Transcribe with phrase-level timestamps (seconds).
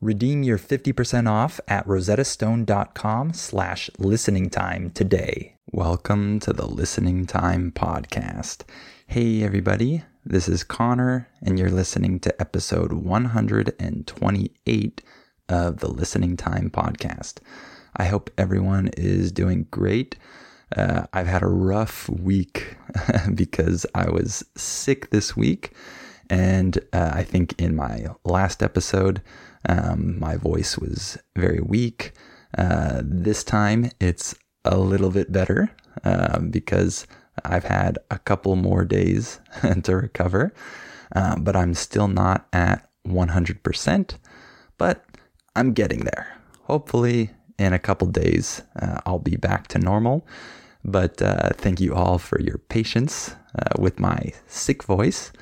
[0.00, 5.56] Redeem your 50% off at rosettastone.com slash listening time today.
[5.72, 8.62] Welcome to the Listening Time Podcast.
[9.08, 15.02] Hey, everybody, this is Connor, and you're listening to episode 128
[15.48, 17.38] of the Listening Time Podcast.
[17.96, 20.14] I hope everyone is doing great.
[20.76, 22.76] Uh, I've had a rough week
[23.34, 25.72] because I was sick this week.
[26.30, 29.22] And uh, I think in my last episode,
[29.68, 32.12] um, my voice was very weak.
[32.56, 34.34] Uh, this time it's
[34.64, 35.70] a little bit better
[36.04, 37.06] um, because
[37.44, 39.40] I've had a couple more days
[39.82, 40.52] to recover,
[41.14, 44.14] uh, but I'm still not at 100%.
[44.76, 45.04] But
[45.56, 46.36] I'm getting there.
[46.64, 50.26] Hopefully, in a couple days, uh, I'll be back to normal.
[50.84, 55.32] But uh, thank you all for your patience uh, with my sick voice.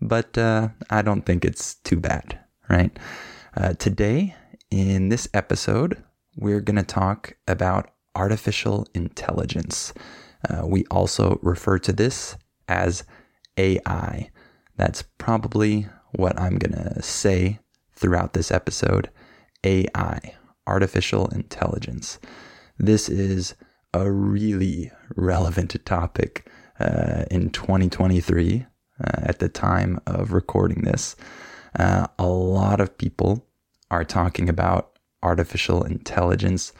[0.00, 2.38] But uh, I don't think it's too bad,
[2.68, 2.96] right?
[3.78, 4.34] today,
[4.70, 6.02] in this episode,
[6.36, 9.92] we're going to talk about artificial intelligence.
[10.48, 12.36] Uh, we also refer to this
[12.68, 13.04] as
[13.56, 14.30] AI.
[14.76, 17.60] That's probably what I'm going to say
[17.94, 19.10] throughout this episode
[19.64, 20.34] AI,
[20.66, 22.18] artificial intelligence.
[22.78, 23.54] This is
[23.92, 26.50] a really relevant topic
[26.80, 28.66] uh, in 2023
[29.02, 31.16] uh, at the time of recording this.
[31.78, 33.46] Uh, a lot of people
[33.90, 36.72] are talking about artificial intelligence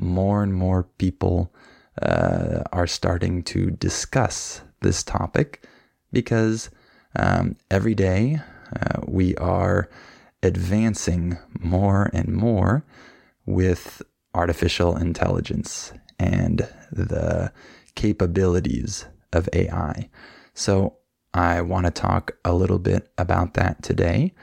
[0.00, 1.52] more and more people
[2.00, 5.66] uh, are starting to discuss this topic
[6.12, 6.70] because
[7.16, 8.40] um, every day
[8.74, 9.88] uh, we are
[10.42, 12.84] advancing more and more
[13.44, 14.02] with
[14.34, 17.52] artificial intelligence and the
[17.94, 20.08] capabilities of AI.
[20.54, 20.97] So,
[21.34, 24.34] I want to talk a little bit about that today.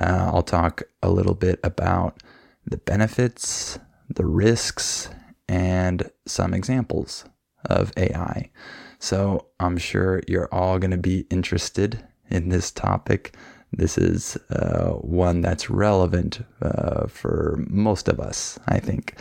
[0.00, 2.22] Uh, I'll talk a little bit about
[2.66, 3.78] the benefits,
[4.08, 5.08] the risks,
[5.48, 7.24] and some examples
[7.64, 8.50] of AI.
[8.98, 13.36] So I'm sure you're all going to be interested in this topic.
[13.72, 19.18] This is uh, one that's relevant uh, for most of us, I think.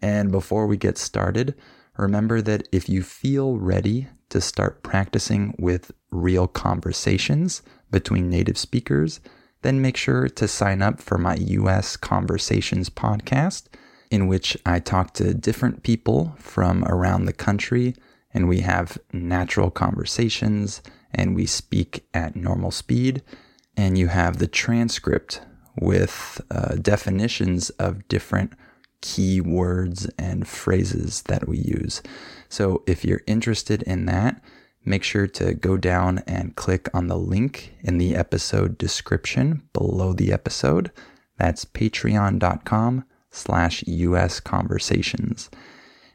[0.00, 1.54] And before we get started,
[1.96, 9.20] remember that if you feel ready to start practicing with real conversations between native speakers,
[9.62, 13.64] then make sure to sign up for my US Conversations podcast
[14.10, 17.94] in which I talk to different people from around the country
[18.32, 20.82] and we have natural conversations
[21.12, 23.22] and we speak at normal speed.
[23.76, 25.40] And you have the transcript
[25.80, 28.52] with uh, definitions of different
[29.00, 32.02] key words and phrases that we use.
[32.48, 34.42] So if you're interested in that,
[34.84, 40.12] make sure to go down and click on the link in the episode description below
[40.12, 40.90] the episode.
[41.36, 45.50] That's patreon.com slash US conversations.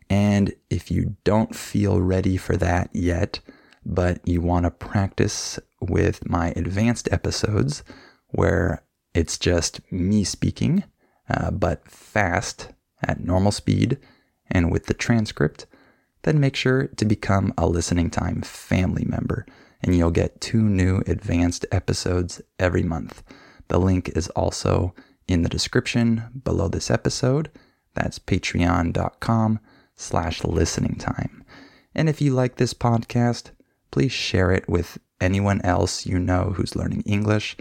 [0.10, 3.40] And if you don't feel ready for that yet,
[3.86, 7.84] but you want to practice with my advanced episodes
[8.30, 8.84] where
[9.14, 10.84] it's just me speaking,
[11.30, 12.70] uh, but fast
[13.04, 13.98] at normal speed
[14.50, 15.66] and with the transcript,
[16.24, 19.46] then make sure to become a listening time family member
[19.82, 23.22] and you'll get two new advanced episodes every month.
[23.68, 24.96] The link is also
[25.28, 27.52] in the description below this episode.
[27.94, 29.60] That's patreon.com
[29.96, 31.44] slash listening time.
[31.94, 33.52] And if you like this podcast,
[33.92, 37.56] please share it with anyone else you know who's learning English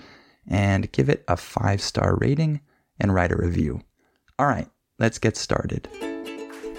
[0.46, 2.60] and give it a five star rating
[2.98, 3.82] and write a review.
[4.38, 4.68] All right,
[5.02, 5.88] let's get started.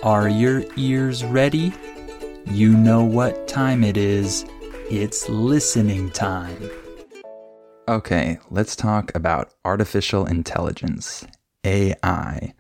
[0.02, 1.74] Are your ears ready?
[2.46, 4.46] You know what time it is.
[4.90, 6.72] It's listening time.
[7.90, 11.26] Okay, let's talk about artificial intelligence,
[11.66, 12.54] AI.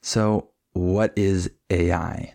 [0.00, 2.34] So, what is AI?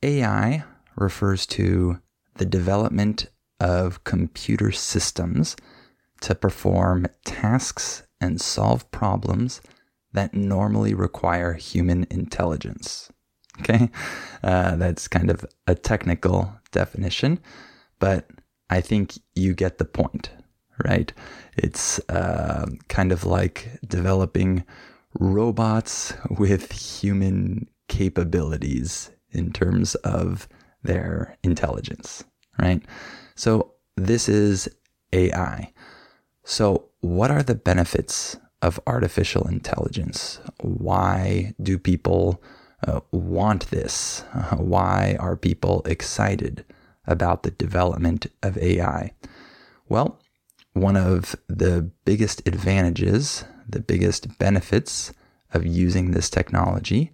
[0.00, 0.62] AI
[0.94, 1.98] refers to
[2.36, 3.26] the development
[3.58, 5.56] of computer systems
[6.20, 9.60] to perform tasks and solve problems
[10.12, 13.10] that normally require human intelligence.
[13.60, 13.90] Okay,
[14.42, 17.40] uh, that's kind of a technical definition,
[17.98, 18.30] but
[18.70, 20.30] I think you get the point,
[20.84, 21.12] right?
[21.56, 24.64] It's uh, kind of like developing
[25.18, 30.48] robots with human capabilities in terms of
[30.82, 32.24] their intelligence,
[32.60, 32.82] right?
[33.34, 34.68] So, this is
[35.12, 35.72] AI.
[36.44, 40.40] So, what are the benefits of artificial intelligence?
[40.60, 42.42] Why do people
[42.86, 44.24] uh, want this?
[44.34, 46.64] Uh, why are people excited
[47.06, 49.12] about the development of AI?
[49.88, 50.20] Well,
[50.74, 55.12] one of the biggest advantages, the biggest benefits
[55.52, 57.12] of using this technology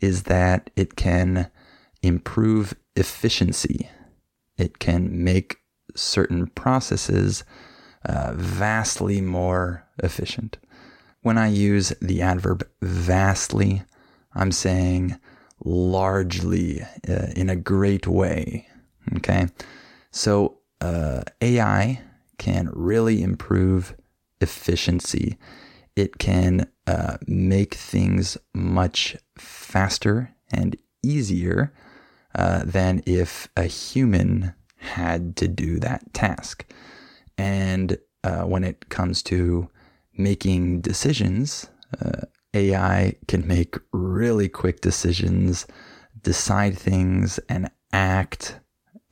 [0.00, 1.50] is that it can
[2.02, 3.90] improve efficiency.
[4.56, 5.56] It can make
[5.94, 7.44] certain processes
[8.04, 10.58] uh, vastly more efficient.
[11.26, 13.82] When I use the adverb vastly,
[14.36, 15.18] I'm saying
[15.64, 18.68] largely uh, in a great way.
[19.16, 19.48] Okay.
[20.12, 22.00] So uh, AI
[22.38, 23.96] can really improve
[24.40, 25.36] efficiency.
[25.96, 31.72] It can uh, make things much faster and easier
[32.36, 36.64] uh, than if a human had to do that task.
[37.36, 39.68] And uh, when it comes to
[40.18, 41.68] making decisions,
[42.00, 42.22] uh,
[42.54, 45.66] AI can make really quick decisions,
[46.22, 48.58] decide things, and act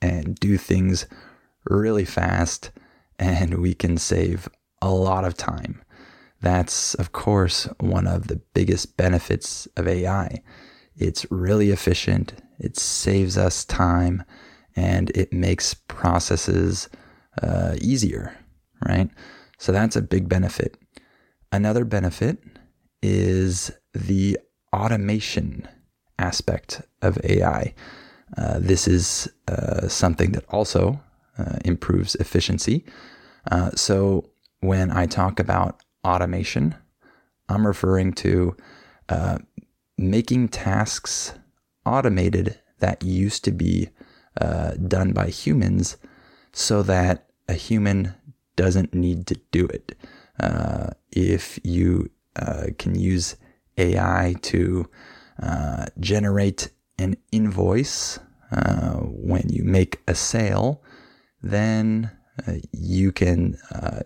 [0.01, 1.07] and do things
[1.65, 2.71] really fast,
[3.17, 4.49] and we can save
[4.81, 5.81] a lot of time.
[6.41, 10.41] That's, of course, one of the biggest benefits of AI.
[10.95, 14.23] It's really efficient, it saves us time,
[14.75, 16.89] and it makes processes
[17.41, 18.37] uh, easier,
[18.87, 19.09] right?
[19.57, 20.77] So that's a big benefit.
[21.55, 22.37] Another benefit
[23.01, 24.37] is the
[24.73, 25.65] automation
[26.19, 27.73] aspect of AI.
[28.37, 30.99] Uh, this is uh, something that also
[31.37, 32.83] uh, improves efficiency.
[33.49, 34.29] Uh, so
[34.59, 36.75] when I talk about automation,
[37.47, 38.57] I'm referring to
[39.07, 39.37] uh,
[39.97, 41.35] making tasks
[41.85, 43.91] automated that used to be
[44.41, 45.95] uh, done by humans
[46.51, 48.13] so that a human
[48.57, 49.95] doesn't need to do it.
[50.39, 53.35] Uh, if you uh, can use
[53.77, 54.89] AI to
[55.41, 58.19] uh, generate an invoice
[58.51, 60.83] uh, when you make a sale,
[61.41, 62.11] then
[62.47, 63.57] uh, you can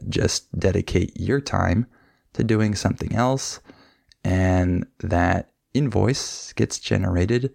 [0.08, 1.86] just dedicate your time
[2.34, 3.60] to doing something else,
[4.24, 7.54] and that invoice gets generated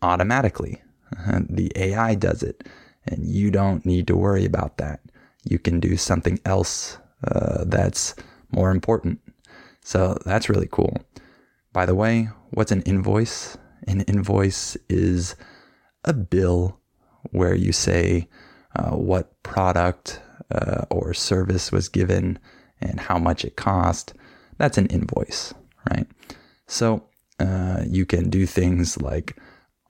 [0.00, 0.82] automatically.
[1.48, 2.66] the AI does it,
[3.06, 5.00] and you don't need to worry about that.
[5.44, 8.14] You can do something else uh, that's
[8.50, 9.20] more important.
[9.82, 10.96] So that's really cool.
[11.72, 13.58] By the way, what's an invoice?
[13.86, 15.36] An invoice is
[16.04, 16.80] a bill
[17.30, 18.28] where you say
[18.76, 22.38] uh, what product uh, or service was given
[22.80, 24.14] and how much it cost.
[24.58, 25.54] That's an invoice,
[25.90, 26.06] right?
[26.66, 27.04] So
[27.40, 29.36] uh, you can do things like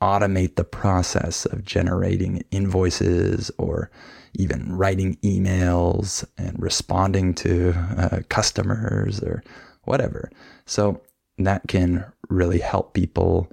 [0.02, 3.90] automate the process of generating invoices or
[4.34, 9.42] even writing emails and responding to uh, customers or
[9.84, 10.30] whatever.
[10.66, 11.00] So
[11.38, 13.50] that can really help people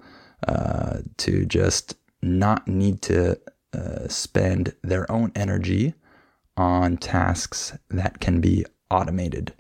[0.48, 3.40] uh, to just not need to
[3.74, 5.94] uh, spend their own energy
[6.58, 9.54] on tasks that can be automated.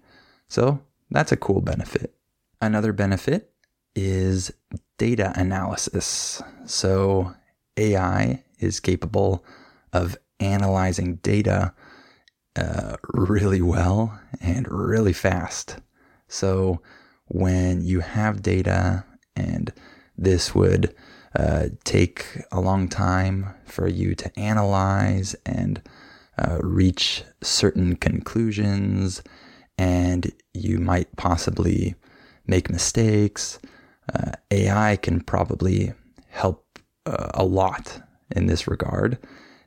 [0.49, 2.13] So that's a cool benefit.
[2.61, 3.50] Another benefit
[3.95, 4.51] is
[4.97, 6.41] data analysis.
[6.65, 7.33] So,
[7.77, 9.43] AI is capable
[9.93, 11.73] of analyzing data
[12.55, 15.77] uh, really well and really fast.
[16.27, 16.81] So,
[17.27, 19.05] when you have data,
[19.35, 19.71] and
[20.17, 20.93] this would
[21.35, 25.81] uh, take a long time for you to analyze and
[26.37, 29.23] uh, reach certain conclusions,
[29.77, 31.95] and you might possibly
[32.45, 33.59] make mistakes.
[34.13, 35.93] Uh, AI can probably
[36.29, 38.01] help uh, a lot
[38.35, 39.17] in this regard.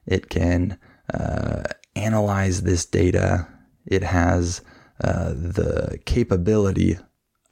[0.07, 0.79] It can
[1.13, 1.65] uh,
[1.97, 3.47] analyze this data,
[3.87, 4.63] it has
[5.03, 6.99] uh, the capability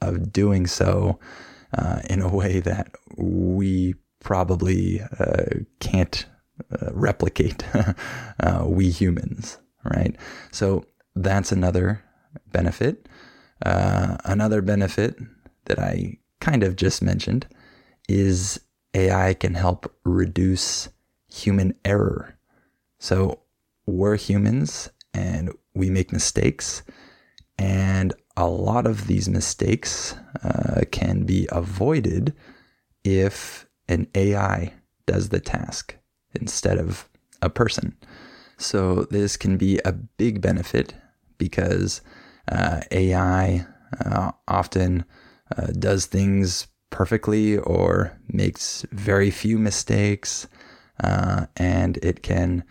[0.01, 1.19] of doing so
[1.77, 5.45] uh, in a way that we probably uh,
[5.79, 6.25] can't
[6.91, 7.63] replicate,
[8.63, 10.15] we humans, right?
[10.51, 10.85] So
[11.15, 12.03] that's another
[12.51, 13.07] benefit.
[13.61, 15.17] Another benefit
[15.65, 17.47] that I kind of just mentioned
[18.09, 18.59] is
[18.93, 20.89] AI can help reduce
[21.31, 22.37] human error.
[22.99, 23.39] So
[23.85, 26.83] we're humans and we make mistakes.
[27.57, 32.33] And a lot of these mistakes uh, can be avoided
[33.05, 34.73] if an AI
[35.05, 35.95] does the task
[36.33, 37.07] instead of
[37.41, 37.95] a person.
[38.57, 40.93] So, this can be a big benefit
[41.37, 42.01] because
[42.49, 43.65] uh, AI
[44.05, 45.05] uh, often
[45.57, 50.47] uh, does things perfectly or makes very few mistakes,
[51.03, 52.63] uh, and it can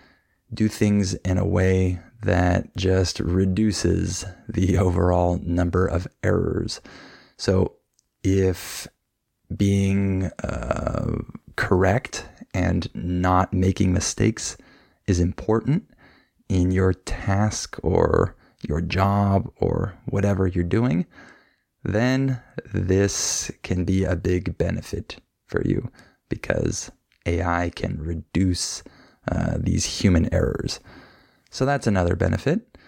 [0.55, 6.81] do things in a way that just reduces the overall number of errors.
[7.37, 7.75] So
[8.23, 8.87] if
[9.57, 11.19] being uh,
[11.57, 14.57] correct and not making mistakes
[15.07, 15.89] is important
[16.49, 18.37] in your task or
[18.69, 21.07] your job or whatever you're doing,
[21.85, 22.41] then
[22.73, 25.91] this can be a big benefit for you
[26.29, 26.91] because
[27.27, 28.83] AI can reduce
[29.31, 30.81] uh, these human errors.
[31.51, 32.79] So that's another benefit.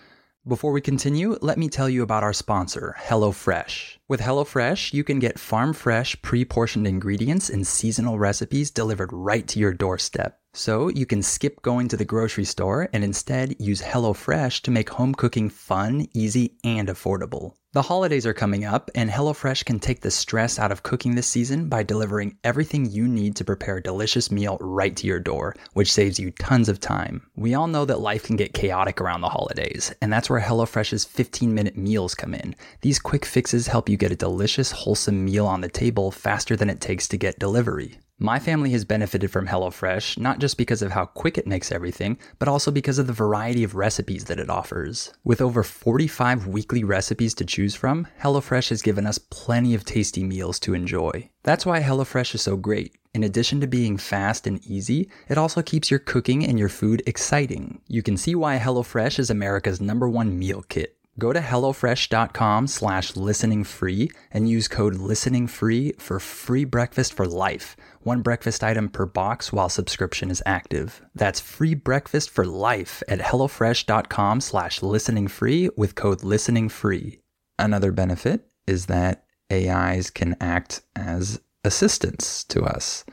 [0.47, 3.97] Before we continue, let me tell you about our sponsor, HelloFresh.
[4.07, 9.49] With HelloFresh, you can get farm fresh, pre portioned ingredients and seasonal recipes delivered right
[9.49, 10.39] to your doorstep.
[10.53, 14.91] So you can skip going to the grocery store and instead use HelloFresh to make
[14.91, 17.55] home cooking fun, easy, and affordable.
[17.75, 21.27] The holidays are coming up, and HelloFresh can take the stress out of cooking this
[21.27, 25.57] season by delivering everything you need to prepare a delicious meal right to your door,
[25.73, 27.29] which saves you tons of time.
[27.35, 31.05] We all know that life can get chaotic around the holidays, and that's where HelloFresh's
[31.05, 32.55] 15 minute meals come in.
[32.83, 36.71] These quick fixes help you get a delicious, wholesome meal on the table faster than
[36.71, 37.99] it takes to get delivery.
[38.19, 42.17] My family has benefited from HelloFresh not just because of how quick it makes everything,
[42.39, 45.13] but also because of the variety of recipes that it offers.
[45.25, 50.23] With over 45 weekly recipes to choose from, HelloFresh has given us plenty of tasty
[50.23, 51.29] meals to enjoy.
[51.43, 52.97] That's why HelloFresh is so great.
[53.15, 57.03] In addition to being fast and easy, it also keeps your cooking and your food
[57.07, 57.81] exciting.
[57.89, 60.97] You can see why HelloFresh is America's number one meal kit.
[61.17, 67.25] Go to HelloFresh.com slash listening free and use code listening free for free breakfast for
[67.27, 67.77] life.
[68.03, 71.03] One breakfast item per box while subscription is active.
[71.15, 77.21] That's free breakfast for life at HelloFresh.com slash listening free with code listening free.
[77.61, 83.05] Another benefit is that AIs can act as assistants to us.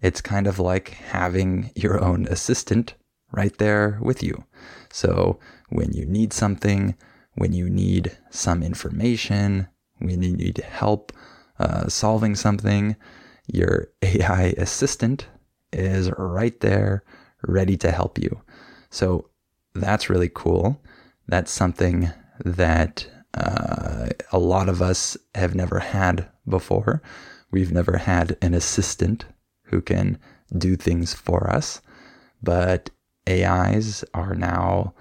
[0.00, 2.94] It's kind of like having your own assistant
[3.30, 4.44] right there with you.
[4.90, 6.96] So when you need something,
[7.34, 11.12] when you need some information, when you need help
[11.58, 12.96] uh, solving something,
[13.46, 15.26] your AI assistant
[15.72, 17.04] is right there
[17.42, 18.40] ready to help you.
[18.90, 19.30] So
[19.74, 20.82] that's really cool.
[21.26, 22.10] That's something
[22.44, 27.02] that uh, a lot of us have never had before.
[27.50, 29.24] We've never had an assistant
[29.64, 30.18] who can
[30.56, 31.80] do things for us,
[32.42, 32.90] but
[33.28, 34.94] AIs are now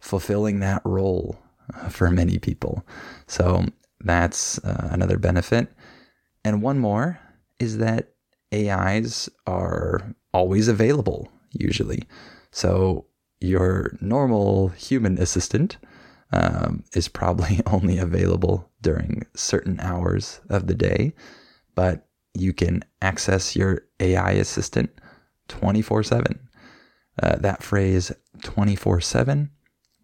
[0.00, 1.38] fulfilling that role
[1.88, 2.86] for many people.
[3.26, 3.64] So
[4.00, 5.72] that's uh, another benefit.
[6.44, 7.18] And one more
[7.58, 8.12] is that
[8.54, 12.04] AIs are always available, usually.
[12.50, 13.06] So
[13.40, 15.76] your normal human assistant
[16.32, 21.12] um, is probably only available during certain hours of the day,
[21.74, 24.90] but you can access your AI assistant
[25.48, 26.40] 24 uh, 7.
[27.20, 29.50] That phrase 24 7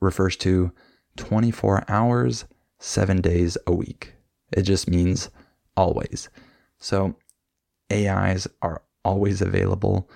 [0.00, 0.73] refers to
[1.16, 2.44] 24 hours,
[2.78, 4.14] seven days a week.
[4.52, 5.30] It just means
[5.76, 6.28] always.
[6.78, 7.16] So
[7.92, 10.11] AIs are always available.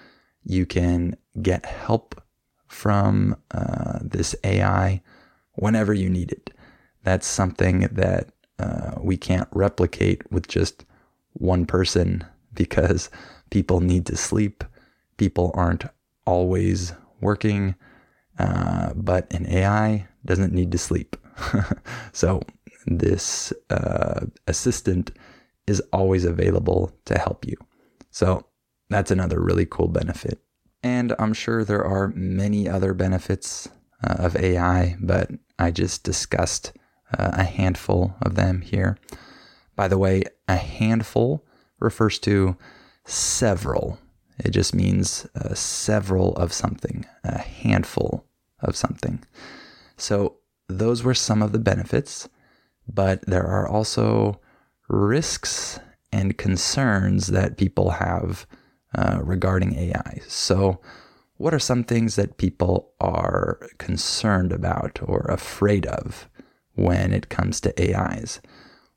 [0.44, 2.20] You can get help
[2.66, 5.02] from uh, this AI
[5.54, 6.50] whenever you need it.
[7.02, 10.84] That's something that uh, we can't replicate with just
[11.32, 12.24] one person
[12.54, 13.10] because
[13.50, 14.64] people need to sleep.
[15.16, 15.84] People aren't
[16.26, 17.74] always working,
[18.38, 21.16] uh, but an AI doesn't need to sleep.
[22.12, 22.42] so
[22.86, 25.12] this uh, assistant
[25.66, 27.56] is always available to help you.
[28.10, 28.46] So
[28.88, 30.40] that's another really cool benefit.
[30.82, 33.68] And I'm sure there are many other benefits
[34.02, 36.72] uh, of AI, but I just discussed
[37.18, 38.96] uh, a handful of them here.
[39.74, 41.44] By the way, a handful
[41.80, 42.56] refers to
[43.04, 43.98] several.
[44.38, 48.27] It just means uh, several of something, a handful
[48.60, 49.24] of something.
[49.96, 50.36] So,
[50.68, 52.28] those were some of the benefits,
[52.86, 54.40] but there are also
[54.88, 55.80] risks
[56.12, 58.46] and concerns that people have
[58.94, 60.20] uh, regarding AI.
[60.28, 60.80] So,
[61.36, 66.28] what are some things that people are concerned about or afraid of
[66.74, 68.40] when it comes to AIs?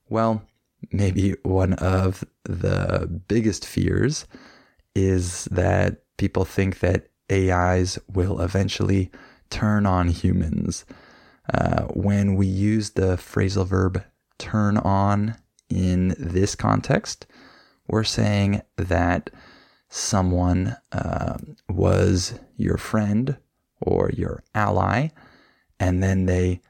[0.10, 0.44] Well,
[0.92, 4.26] maybe one of the biggest fears
[4.96, 9.12] is that people think that AIs will eventually
[9.52, 10.86] turn on humans.
[11.54, 14.04] Uh, when we use the phrasal verb
[14.40, 15.36] turn on
[15.70, 17.28] in this context,
[17.88, 19.30] we're saying that
[19.90, 21.38] someone uh,
[21.70, 23.38] was your friend
[23.82, 25.10] or your ally,
[25.80, 26.62] and then they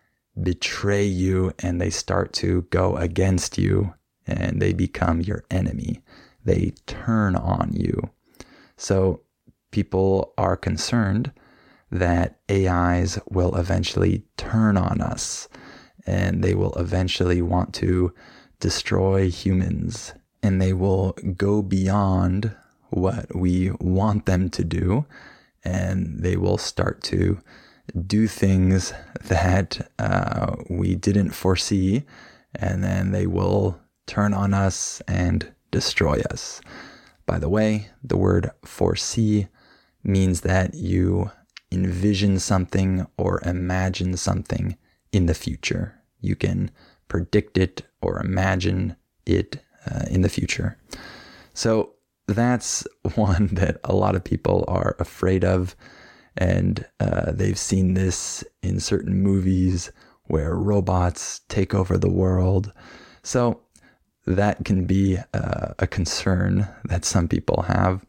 [0.41, 3.93] betray you and they start to go against you
[4.25, 6.01] and they become your enemy.
[6.43, 8.09] They turn on you.
[8.77, 9.21] So
[9.71, 11.31] people are concerned
[11.91, 15.47] that AIs will eventually turn on us
[16.07, 18.13] and they will eventually want to
[18.59, 22.55] destroy humans and they will go beyond
[22.91, 25.05] what we want them to do,
[25.63, 27.39] and they will start to
[28.05, 28.93] do things
[29.23, 32.03] that uh, we didn't foresee,
[32.55, 36.61] and then they will turn on us and destroy us.
[37.25, 39.47] By the way, the word foresee
[40.03, 41.31] means that you
[41.71, 44.77] envision something or imagine something
[45.11, 45.95] in the future.
[46.19, 46.71] You can
[47.07, 49.57] predict it or imagine it
[49.89, 50.77] uh, in the future.
[51.53, 51.93] So
[52.27, 55.75] that's one that a lot of people are afraid of.
[56.37, 59.91] And uh, they've seen this in certain movies
[60.25, 62.71] where robots take over the world.
[63.21, 63.61] So
[64.25, 68.05] that can be uh, a concern that some people have.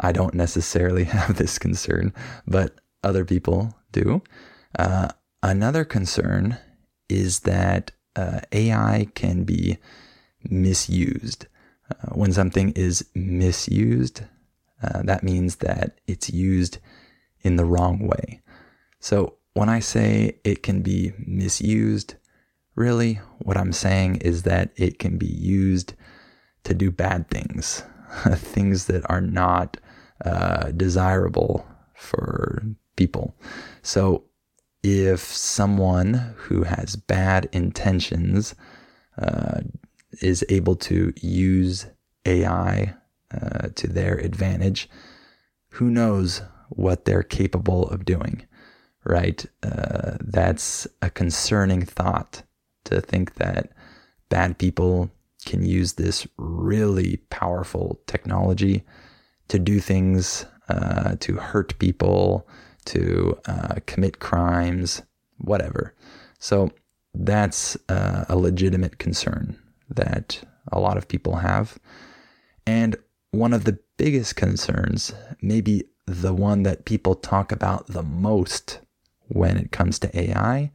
[0.00, 2.12] I don't necessarily have this concern,
[2.46, 4.22] but other people do.
[4.78, 5.08] Uh,
[5.42, 6.58] another concern
[7.08, 9.78] is that uh, AI can be
[10.42, 11.46] misused.
[11.90, 14.22] Uh, when something is misused,
[14.82, 16.78] uh, that means that it's used
[17.42, 18.40] in the wrong way.
[19.00, 22.14] So when I say it can be misused,
[22.74, 25.94] really what I'm saying is that it can be used
[26.64, 27.82] to do bad things,
[28.34, 29.76] things that are not
[30.24, 32.62] uh, desirable for
[32.96, 33.34] people.
[33.82, 34.24] So
[34.82, 38.54] if someone who has bad intentions
[39.16, 39.60] uh,
[40.20, 41.86] is able to use
[42.26, 42.94] AI
[43.32, 44.88] uh, to their advantage,
[45.70, 48.46] who knows what they're capable of doing,
[49.04, 49.44] right?
[49.62, 52.42] Uh, that's a concerning thought
[52.84, 53.70] to think that
[54.28, 55.10] bad people
[55.46, 58.84] can use this really powerful technology
[59.48, 62.46] to do things, uh, to hurt people,
[62.86, 65.02] to uh, commit crimes,
[65.38, 65.94] whatever.
[66.38, 66.70] So
[67.14, 70.42] that's uh, a legitimate concern that
[70.72, 71.78] a lot of people have.
[72.66, 72.96] And
[73.30, 78.80] one of the biggest concerns, maybe the one that people talk about the most
[79.28, 80.72] when it comes to AI,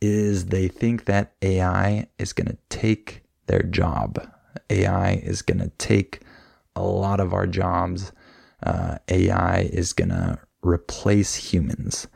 [0.00, 4.26] is they think that AI is going to take their job.
[4.70, 6.20] AI is going to take
[6.74, 8.12] a lot of our jobs.
[8.62, 12.08] Uh, AI is going to replace humans.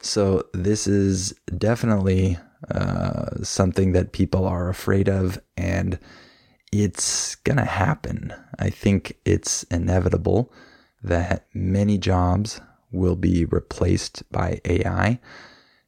[0.00, 2.38] So, this is definitely
[2.70, 5.98] uh, something that people are afraid of, and
[6.72, 8.32] it's going to happen.
[8.58, 10.52] I think it's inevitable
[11.02, 12.60] that many jobs
[12.92, 15.18] will be replaced by AI.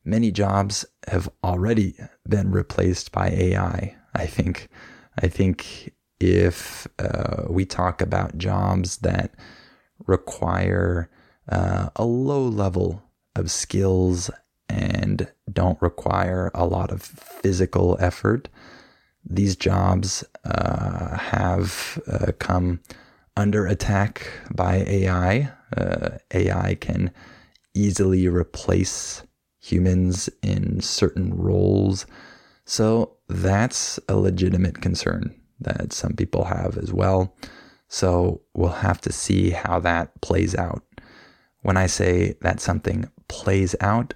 [0.05, 1.95] Many jobs have already
[2.29, 3.95] been replaced by AI.
[4.15, 4.69] I think.
[5.21, 9.35] I think if uh, we talk about jobs that
[10.07, 11.11] require
[11.49, 13.03] uh, a low level
[13.37, 14.31] of skills
[14.69, 18.49] and don't require a lot of physical effort.
[19.25, 22.81] These jobs uh, have uh, come
[23.37, 25.51] under attack by AI.
[25.77, 27.13] Uh, AI can
[27.75, 29.23] easily replace
[29.61, 32.07] humans in certain roles.
[32.67, 35.35] So that's a legitimate concern.
[35.61, 37.37] that some people have as well.
[37.89, 40.83] So we'll have to see how that plays out.
[41.69, 44.15] When I say that something plays out,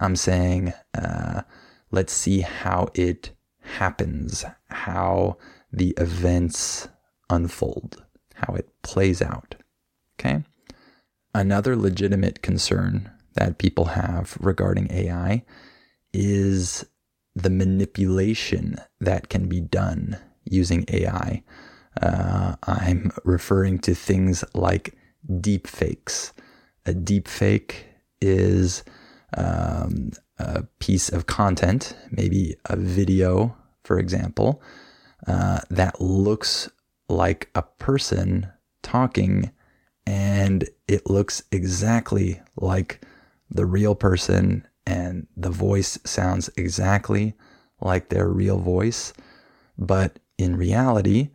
[0.00, 1.42] I'm saying uh,
[1.90, 5.36] let's see how it happens, how
[5.70, 6.88] the events
[7.28, 8.02] unfold,
[8.36, 9.56] how it plays out.
[10.18, 10.42] Okay?
[11.34, 15.44] Another legitimate concern that people have regarding AI
[16.14, 16.86] is
[17.34, 21.42] the manipulation that can be done using AI.
[22.00, 24.96] Uh, I'm referring to things like
[25.30, 26.32] deepfakes.
[26.86, 27.74] A deepfake
[28.20, 28.84] is
[29.36, 34.62] um, a piece of content, maybe a video, for example,
[35.26, 36.70] uh, that looks
[37.08, 38.48] like a person
[38.82, 39.50] talking
[40.06, 43.04] and it looks exactly like
[43.50, 47.34] the real person and the voice sounds exactly
[47.80, 49.12] like their real voice.
[49.76, 51.30] But in reality,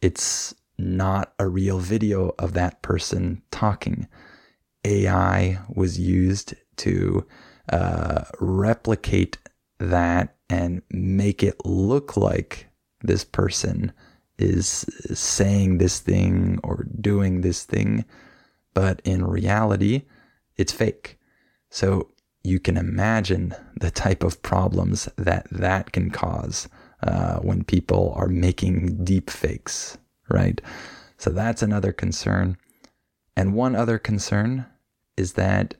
[0.00, 4.08] it's not a real video of that person talking.
[4.84, 7.26] AI was used to
[7.72, 9.38] uh, replicate
[9.78, 12.68] that and make it look like
[13.02, 13.92] this person
[14.38, 14.68] is
[15.14, 18.04] saying this thing or doing this thing,
[18.72, 20.02] but in reality,
[20.56, 21.18] it's fake.
[21.70, 22.10] So
[22.42, 26.68] you can imagine the type of problems that that can cause
[27.02, 30.60] uh, when people are making deep fakes, right?
[31.16, 32.56] So that's another concern.
[33.36, 34.66] And one other concern
[35.16, 35.74] is that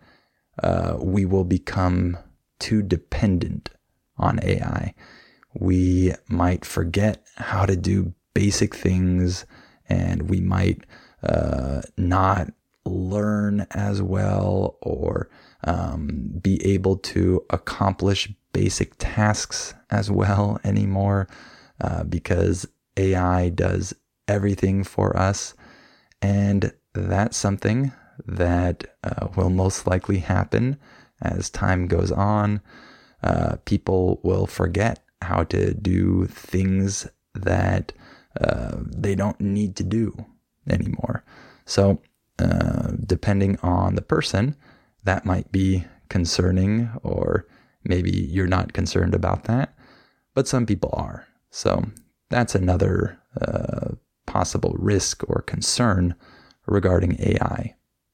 [0.63, 2.17] uh, we will become
[2.59, 3.71] too dependent
[4.17, 4.95] on AI.
[5.55, 9.47] We might forget how to do basic things
[9.89, 10.85] and we might
[11.23, 12.49] uh, not
[12.85, 15.31] learn as well or
[15.65, 21.29] um, be able to accomplish basic tasks as well anymore
[21.81, 22.67] uh, because
[22.97, 23.95] AI does
[24.29, 25.55] everything for us.
[26.23, 27.93] And that's something
[28.27, 30.79] that uh, will most likely happen
[31.21, 32.61] as time goes on.
[33.23, 37.93] Uh, people will forget how to do things that
[38.41, 40.27] uh, they don't need to do
[40.69, 41.25] anymore.
[41.67, 42.01] So,
[42.39, 44.57] uh, depending on the person,
[45.05, 47.47] that might be concerning, or
[47.85, 49.75] maybe you're not concerned about that,
[50.35, 51.27] but some people are.
[51.51, 51.85] So
[52.31, 53.95] that's another uh,
[54.27, 56.15] possible risk or concern
[56.67, 57.75] regarding AI.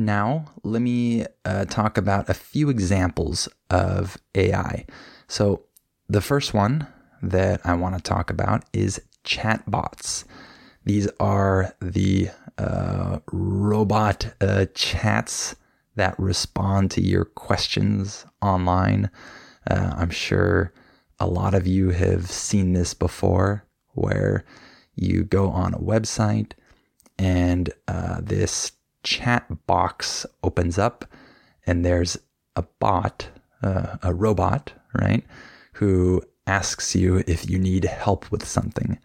[0.00, 4.86] Now, let me uh, talk about a few examples of AI.
[5.28, 5.66] So,
[6.08, 6.86] the first one
[7.20, 10.24] that I want to talk about is chatbots.
[10.86, 15.54] These are the uh, robot uh, chats
[15.96, 19.10] that respond to your questions online.
[19.70, 20.72] Uh, I'm sure
[21.18, 24.46] a lot of you have seen this before, where
[24.94, 26.52] you go on a website
[27.18, 31.04] and uh, this chat box opens up
[31.66, 32.16] and there's
[32.56, 33.28] a bot,
[33.62, 35.24] uh, a robot, right,
[35.74, 38.98] who asks you if you need help with something.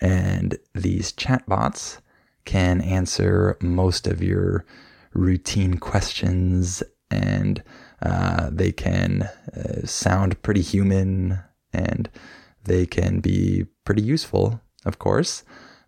[0.00, 1.98] And these chatbots
[2.44, 4.64] can answer most of your
[5.14, 7.62] routine questions and
[8.02, 9.22] Uh, they can
[9.54, 11.38] uh, sound pretty human
[11.72, 12.10] and
[12.64, 15.44] they can be pretty useful, of course.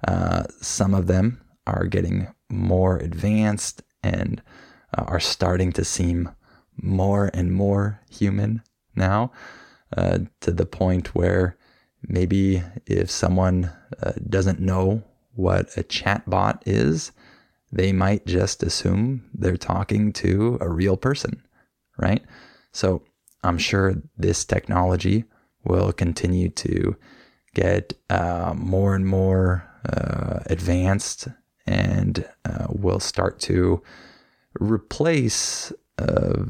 [0.07, 4.43] Uh, some of them are getting more advanced and
[4.97, 6.31] uh, are starting to seem
[6.77, 8.63] more and more human
[8.95, 9.33] now
[9.97, 11.57] uh, to the point where
[12.03, 13.71] maybe if someone
[14.03, 15.03] uh, doesn't know
[15.35, 17.13] what a chatbot is,
[17.73, 21.43] they might just assume they're talking to a real person,
[21.99, 22.23] right?
[22.73, 23.03] So
[23.43, 25.25] I'm sure this technology
[25.65, 26.97] will continue to
[27.55, 31.29] get uh, more and more uh, advanced
[31.67, 33.83] and uh, will start to
[34.61, 36.45] replace uh,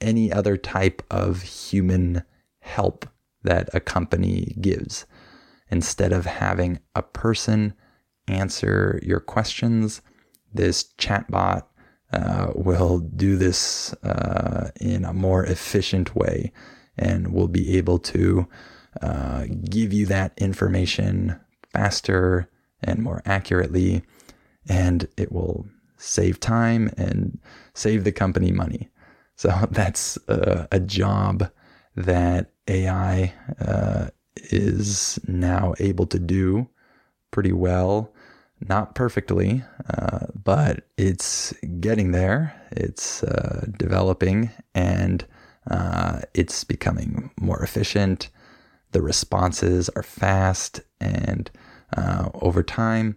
[0.00, 2.22] any other type of human
[2.60, 3.06] help
[3.42, 5.06] that a company gives.
[5.70, 7.74] Instead of having a person
[8.26, 10.02] answer your questions,
[10.52, 11.62] this chatbot
[12.12, 16.52] uh, will do this uh, in a more efficient way
[16.98, 18.46] and will be able to
[19.00, 21.38] uh, give you that information
[21.72, 22.48] faster
[22.82, 24.02] and more accurately.
[24.68, 27.38] And it will save time and
[27.74, 28.88] save the company money.
[29.36, 31.50] So that's uh, a job
[31.96, 36.68] that AI uh, is now able to do
[37.30, 38.12] pretty well.
[38.68, 42.54] Not perfectly, uh, but it's getting there.
[42.72, 45.24] It's uh, developing and
[45.70, 48.28] uh, it's becoming more efficient.
[48.92, 51.50] The responses are fast, and
[51.96, 53.16] uh, over time,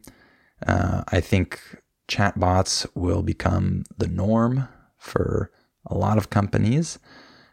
[0.68, 1.60] uh, I think
[2.08, 5.52] chatbots will become the norm for
[5.86, 7.00] a lot of companies.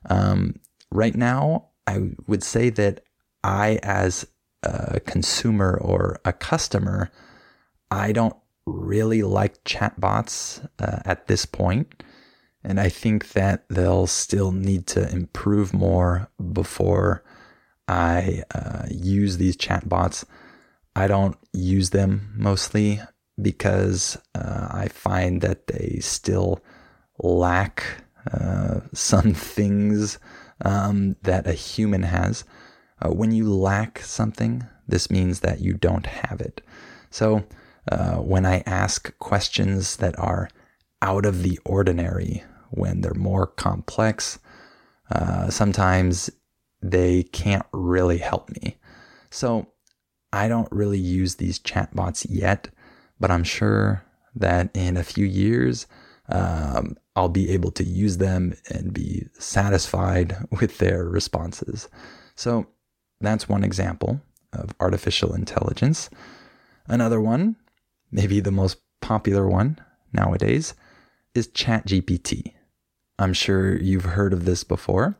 [0.08, 3.02] Um, right now, I would say that
[3.42, 4.26] I, as
[4.62, 7.10] a consumer or a customer,
[7.90, 12.02] I don't really like chatbots uh, at this point.
[12.62, 17.24] And I think that they'll still need to improve more before
[17.88, 20.24] I uh, use these chatbots.
[20.94, 23.00] I don't use them mostly
[23.40, 26.60] because uh, I find that they still
[27.18, 27.84] lack
[28.32, 30.18] uh, some things
[30.64, 32.44] um, that a human has.
[33.00, 36.60] Uh, when you lack something, this means that you don't have it.
[37.10, 37.44] So
[37.90, 40.50] uh, when I ask questions that are
[41.00, 44.38] out of the ordinary, when they're more complex,
[45.10, 46.30] uh, sometimes
[46.82, 48.76] they can't really help me.
[49.30, 49.68] So
[50.32, 52.68] I don't really use these chatbots yet,
[53.18, 54.04] but I'm sure
[54.36, 55.86] that in a few years,
[56.28, 61.88] um, I'll be able to use them and be satisfied with their responses.
[62.36, 62.66] So
[63.20, 64.20] that's one example
[64.52, 66.10] of artificial intelligence.
[66.86, 67.56] Another one,
[68.10, 69.78] maybe the most popular one
[70.12, 70.74] nowadays,
[71.34, 72.54] is ChatGPT.
[73.18, 75.18] I'm sure you've heard of this before.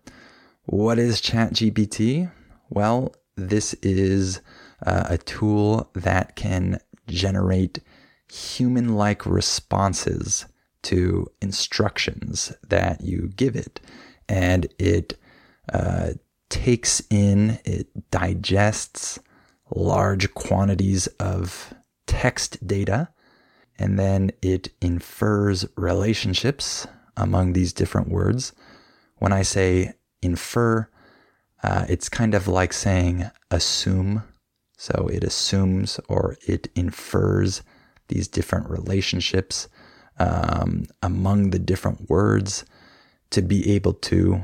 [0.64, 2.30] What is ChatGPT?
[2.70, 4.40] Well, this is
[4.86, 7.80] uh, a tool that can generate
[8.30, 10.46] human like responses
[10.82, 13.80] to instructions that you give it.
[14.28, 15.18] And it
[15.72, 16.12] uh,
[16.48, 19.18] takes in, it digests
[19.74, 21.74] large quantities of
[22.06, 23.08] text data,
[23.78, 28.52] and then it infers relationships among these different words.
[29.18, 30.88] When I say infer,
[31.62, 34.22] uh, it's kind of like saying assume.
[34.80, 37.60] So it assumes or it infers
[38.08, 39.68] these different relationships
[40.18, 42.64] um, among the different words
[43.28, 44.42] to be able to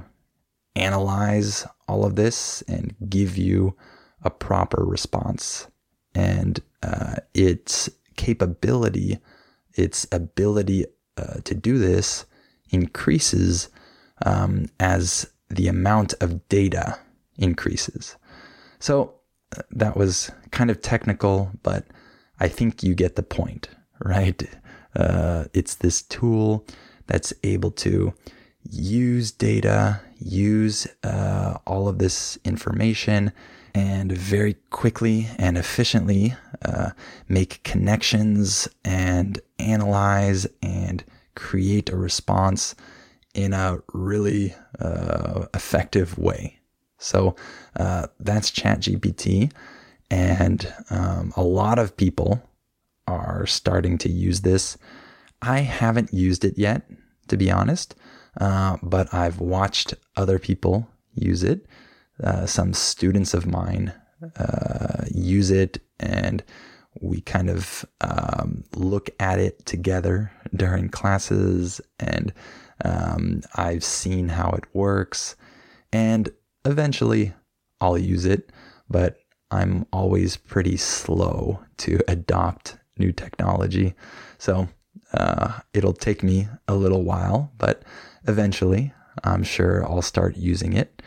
[0.75, 3.79] analyze all of this and give you
[4.25, 5.69] a proper response.
[6.15, 9.19] And uh, its capability,
[9.73, 10.85] its ability
[11.17, 12.27] uh, to do this
[12.69, 13.71] increases
[14.27, 16.99] um, as the amount of data
[17.39, 18.17] increases.
[18.79, 19.15] So
[19.71, 21.85] that was kind of technical, but
[22.39, 23.69] I think you get the point,
[24.05, 24.43] right?
[24.95, 26.67] Uh, it's this tool
[27.07, 28.15] that's able to
[28.71, 33.33] use data, use uh, all of this information,
[33.75, 36.91] and very quickly and efficiently uh,
[37.29, 41.05] make connections and analyze and
[41.35, 42.75] create a response
[43.35, 46.56] in a really uh, effective way.
[46.99, 47.37] So
[47.79, 49.53] uh, that's ChatGPT.
[50.11, 52.43] And um, a lot of people
[53.07, 54.79] are starting to use this.
[55.43, 56.83] I haven't used it yet,
[57.29, 57.95] to be honest,
[58.41, 61.67] uh, but I've watched other people use it.
[62.23, 63.93] Uh, some students of mine
[64.39, 66.43] uh, use it, and
[67.01, 72.33] we kind of um, look at it together during classes and
[72.85, 75.35] Um, I've seen how it works,
[75.93, 76.29] and
[76.67, 77.33] eventually
[77.81, 78.51] I'll use it,
[78.89, 79.19] but
[79.51, 83.95] I'm always pretty slow to adopt new technology.
[84.39, 84.69] So
[85.13, 87.83] uh, it'll take me a little while, but
[88.27, 88.93] eventually
[89.25, 91.03] I'm sure I'll start using it.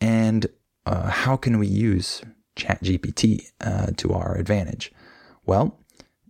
[0.00, 0.46] And
[0.86, 2.22] uh, how can we use
[2.56, 4.92] ChatGPT uh, to our advantage?
[5.46, 5.78] Well,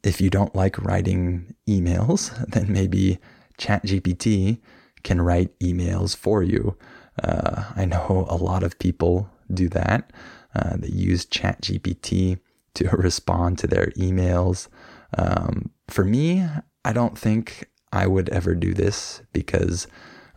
[0.03, 3.19] if you don't like writing emails, then maybe
[3.59, 4.61] ChatGPT
[5.03, 6.77] can write emails for you.
[7.23, 10.13] Uh, I know a lot of people do that.
[10.55, 12.39] Uh, they use ChatGPT
[12.75, 14.69] to respond to their emails.
[15.17, 16.47] Um, for me,
[16.85, 19.87] I don't think I would ever do this because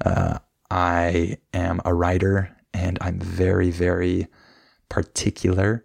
[0.06, 4.28] uh, I am a writer and I'm very, very
[4.90, 5.84] particular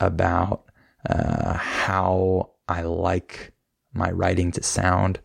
[0.00, 0.64] about
[1.08, 3.52] uh, how I like
[3.92, 5.18] my writing to sound.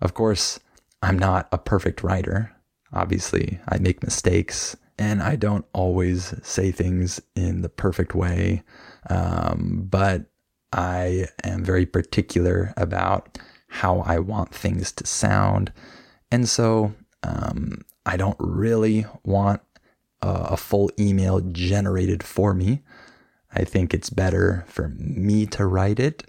[0.00, 0.60] Of course,
[1.02, 2.53] I'm not a perfect writer.
[2.94, 8.62] Obviously, I make mistakes and I don't always say things in the perfect way.
[9.10, 10.26] Um, but
[10.72, 15.72] I am very particular about how I want things to sound.
[16.30, 19.60] And so um, I don't really want
[20.22, 22.82] a, a full email generated for me.
[23.52, 26.24] I think it's better for me to write it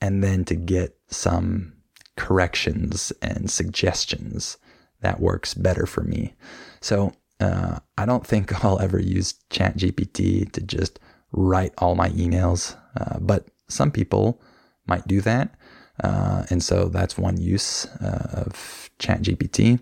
[0.00, 1.74] and then to get some
[2.16, 4.56] corrections and suggestions
[5.00, 6.34] that works better for me.
[6.80, 10.98] So uh, I don't think I'll ever use ChatGPT to just
[11.32, 14.40] write all my emails, uh, but some people
[14.86, 15.54] might do that.
[16.02, 19.80] Uh, and so that's one use uh, of ChatGPT.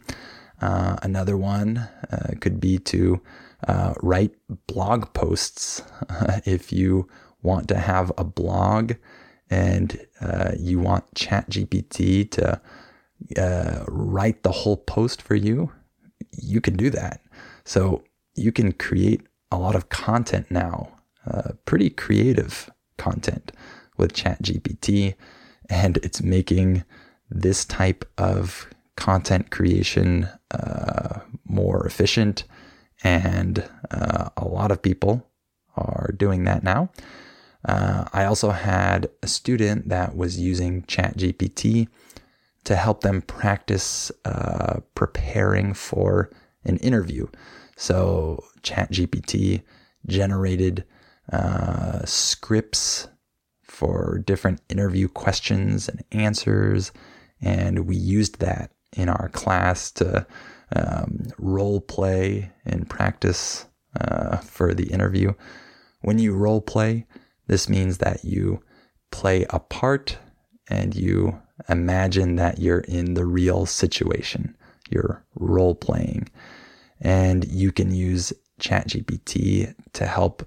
[0.61, 3.20] Uh, another one uh, could be to
[4.02, 4.33] write
[4.66, 5.83] blog posts.
[6.44, 7.09] if you
[7.42, 8.92] want to have a blog
[9.50, 10.07] and
[10.59, 12.61] you want ChatGPT to
[13.87, 15.72] write the whole post for you,
[16.33, 17.20] you can do that.
[17.64, 18.02] So
[18.35, 20.88] you can create a lot of content now,
[21.26, 23.52] uh, pretty creative content
[23.96, 25.14] with ChatGPT,
[25.68, 26.85] and it's making
[27.31, 32.44] this type of content creation uh, more efficient.
[33.04, 35.26] And uh, a lot of people
[35.76, 36.90] are doing that now.
[37.64, 41.88] Uh, I also had a student that was using ChatGPT
[42.68, 46.31] to help them practice uh, preparing for
[46.66, 47.26] an interview.
[47.78, 49.62] So ChatGPT
[50.07, 50.85] generated
[51.33, 53.09] uh, scripts
[53.62, 56.92] for different interview questions and answers,
[57.40, 60.26] and we used that in our class to
[60.76, 63.64] um, role play and practice
[63.98, 65.33] uh, for the interview.
[66.02, 67.07] When you role play,
[67.46, 68.62] this means that you
[69.11, 70.18] play a part
[70.68, 74.57] and you imagine that you're in the real situation.
[74.90, 76.29] You're role playing
[77.01, 80.47] and you can use ChatGPT to help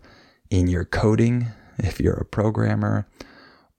[0.49, 1.47] in your coding
[1.77, 3.07] if you're a programmer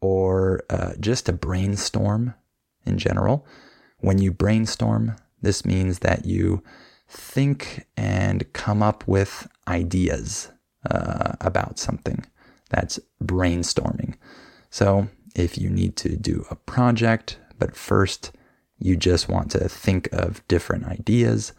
[0.00, 2.34] or uh, just to brainstorm
[2.84, 3.46] in general.
[3.98, 6.62] When you brainstorm, this means that you
[7.08, 10.50] think and come up with ideas
[10.90, 12.24] uh, about something.
[12.70, 14.14] That's brainstorming.
[14.70, 18.32] So if you need to do a project, but first
[18.78, 21.52] you just want to think of different ideas,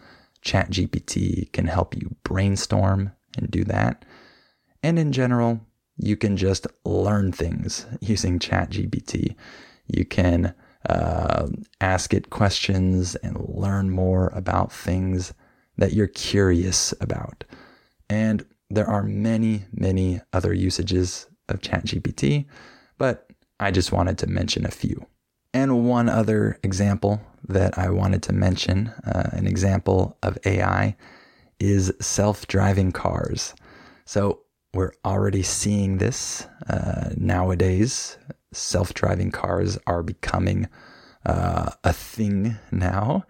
[0.44, 4.04] ChatGPT can help you brainstorm and do that.
[4.82, 5.62] And in general,
[5.98, 9.36] you can just learn things using ChatGPT.
[9.88, 10.54] You can
[10.90, 11.48] uh,
[11.80, 15.34] ask it questions and learn more about things
[15.78, 17.46] that you're curious about.
[18.10, 22.46] And there are many, many other usages of ChatGPT,
[22.98, 25.06] but I just wanted to mention a few.
[25.54, 30.96] And one other example that I wanted to mention, uh, an example of AI,
[31.60, 33.54] is self driving cars.
[34.06, 34.42] So
[34.74, 38.18] we're already seeing this uh, nowadays.
[38.52, 40.68] Self driving cars are becoming
[41.26, 43.26] uh, a thing now.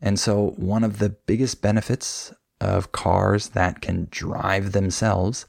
[0.00, 5.46] And so, one of the biggest benefits of cars that can drive themselves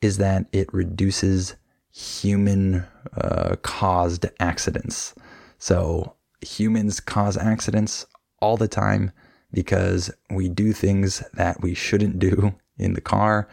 [0.00, 1.56] is that it reduces
[1.92, 2.86] human
[3.16, 5.14] uh, caused accidents.
[5.58, 8.06] So humans cause accidents
[8.40, 9.12] all the time
[9.52, 13.48] because we do things that we shouldn't do in the car.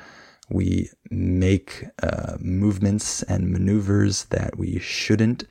[0.49, 5.43] We make uh, movements and maneuvers that we shouldn't,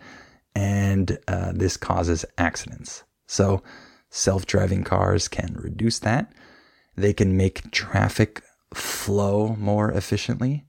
[0.55, 3.05] and uh, this causes accidents.
[3.27, 3.63] So,
[4.09, 6.33] self driving cars can reduce that.
[6.97, 10.65] They can make traffic flow more efficiently.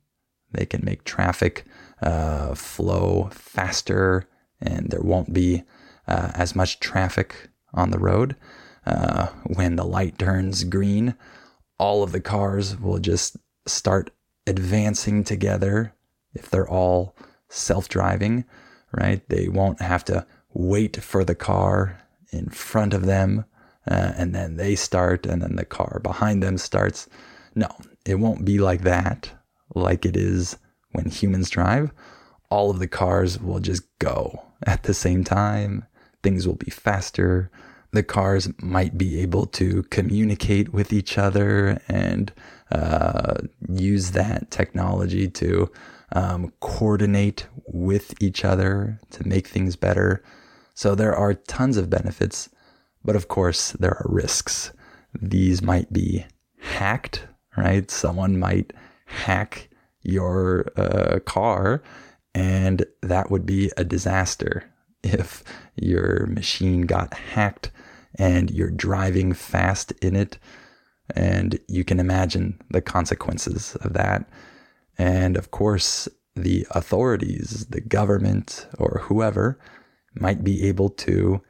[0.51, 1.65] They can make traffic
[2.02, 4.28] uh, flow faster,
[4.62, 5.64] and there won't be
[6.08, 8.36] uh, as much traffic on the road.
[8.86, 11.14] uh, when the light turns green,
[11.78, 13.36] all of the cars will just
[13.66, 14.12] start
[14.48, 15.93] advancing together
[16.34, 17.14] if they're all
[17.50, 18.45] self driving,
[18.93, 19.28] right?
[19.28, 23.45] They won't have to wait for the car in front of them
[23.89, 27.08] uh, and then they start and then the car behind them starts.
[27.56, 27.68] No,
[28.06, 29.32] it won't be like that,
[29.76, 30.58] like it is
[30.98, 31.91] when humans drive.
[32.50, 35.86] All of the cars will just go at the same time.
[36.24, 37.52] Things will be faster.
[37.91, 42.34] The cars might be able to communicate with each other and
[42.72, 43.36] uh,
[43.70, 45.72] use that technology to
[46.14, 50.24] um, coordinate with each other to make things better.
[50.74, 52.50] So there are tons of benefits,
[53.06, 54.72] but of course there are risks.
[55.22, 56.26] These might be
[56.60, 57.89] hacked, right?
[57.91, 58.74] Someone might
[59.06, 59.70] hack
[60.08, 61.84] your uh, car,
[62.34, 64.64] and that would be a disaster
[65.03, 65.43] if
[65.76, 67.72] your machine got hacked
[68.16, 70.38] and you're driving fast in it.
[71.16, 74.28] And you can imagine the consequences of that.
[74.97, 79.60] And of course, the authorities, the government, or whoever
[80.16, 81.41] might be able to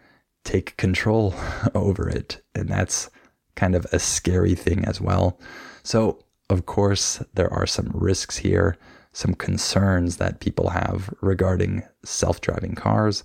[0.44, 1.34] take control
[1.76, 2.42] over it.
[2.54, 3.10] And that's
[3.56, 5.40] kind of a scary thing as well.
[5.84, 8.78] So, of course, there are some risks here,
[9.12, 13.24] some concerns that people have regarding self driving cars.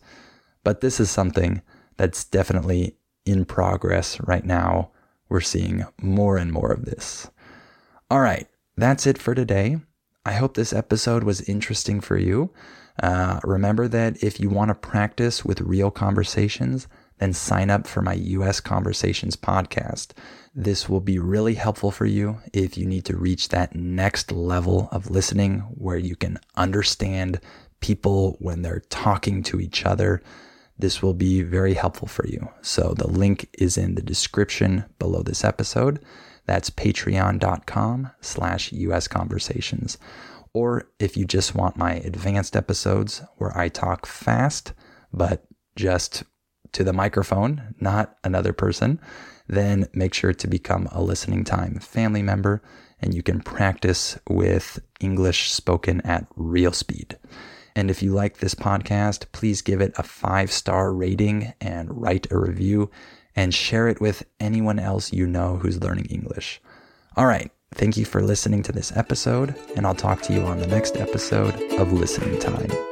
[0.64, 1.62] But this is something
[1.97, 4.91] that's definitely in progress right now.
[5.29, 7.31] We're seeing more and more of this.
[8.11, 8.47] All right,
[8.77, 9.79] that's it for today.
[10.25, 12.53] I hope this episode was interesting for you.
[13.03, 16.87] Uh, remember that if you want to practice with real conversations,
[17.19, 20.13] then sign up for my US Conversations podcast.
[20.55, 24.89] This will be really helpful for you if you need to reach that next level
[24.93, 27.41] of listening where you can understand
[27.81, 30.23] people when they're talking to each other.
[30.79, 32.49] This will be very helpful for you.
[32.61, 36.05] So the link is in the description below this episode.
[36.47, 39.97] That's patreon.com slash US Conversations.
[40.53, 44.73] Or if you just want my advanced episodes where I talk fast,
[45.13, 45.45] but
[45.77, 46.25] just
[46.73, 49.01] to the microphone, not another person,
[49.49, 52.62] then make sure to become a listening time family member
[53.01, 57.18] and you can practice with English spoken at real speed.
[57.75, 62.31] And if you like this podcast, please give it a five star rating and write
[62.31, 62.91] a review
[63.35, 66.61] and share it with anyone else you know who's learning English.
[67.16, 67.51] All right.
[67.75, 70.97] Thank you for listening to this episode, and I'll talk to you on the next
[70.99, 72.91] episode of Listening Time.